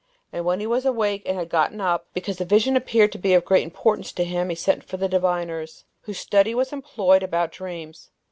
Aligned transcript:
And 0.33 0.45
when 0.45 0.59
he 0.59 0.65
was 0.65 0.83
awake 0.83 1.21
and 1.27 1.47
gotten 1.47 1.79
up, 1.79 2.07
because 2.15 2.39
the 2.39 2.43
vision 2.43 2.75
appeared 2.75 3.11
to 3.11 3.19
be 3.19 3.35
of 3.35 3.45
great 3.45 3.61
importance 3.61 4.11
to 4.13 4.23
him, 4.23 4.49
he 4.49 4.55
sent 4.55 4.83
for 4.83 4.97
the 4.97 5.07
diviners, 5.07 5.85
whose 6.05 6.17
study 6.17 6.55
was 6.55 6.73
employed 6.73 7.21
about 7.21 7.51
dreams. 7.51 8.09